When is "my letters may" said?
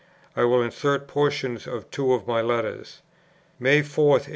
2.25-3.83